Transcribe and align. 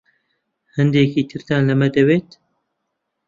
هەندێکی 0.77 1.27
ترتان 1.29 1.61
لەمە 1.69 1.87
دەوێت؟ 1.95 2.29